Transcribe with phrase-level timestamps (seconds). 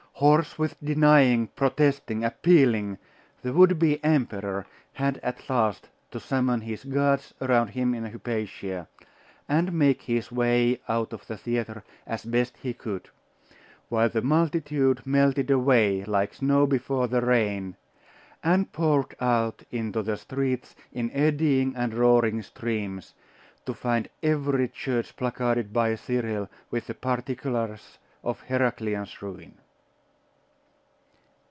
[0.21, 2.99] Hoarse with denying, protesting, appealing,
[3.41, 8.87] the would be emperor had at last to summon his guards around him and Hypatia,
[9.49, 13.09] and make his way out of the theatre as best he could;
[13.89, 17.75] while the multitude melted away like snow before the rain,
[18.43, 23.15] and poured out into the streets in eddying and roaring streams,
[23.65, 29.57] to find every church placarded by Cyril with the particulars of Heraclian's ruin.